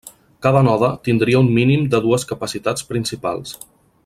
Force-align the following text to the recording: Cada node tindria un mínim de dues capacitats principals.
Cada 0.45 0.63
node 0.67 0.89
tindria 1.07 1.43
un 1.47 1.51
mínim 1.59 1.85
de 1.95 2.01
dues 2.09 2.29
capacitats 2.35 2.89
principals. 2.95 3.59